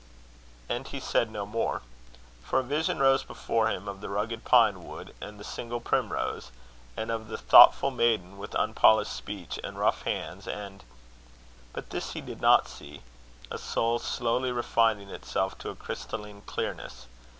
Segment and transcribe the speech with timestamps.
[0.67, 1.83] And he said no more.
[2.43, 6.49] For a vision rose before him of the rugged pine wood and the single primrose;
[6.97, 10.83] and of the thoughtful maiden, with unpolished speech and rough hands, and
[11.71, 13.03] but this he did not see
[13.51, 17.05] a soul slowly refining itself to a crystalline clearness.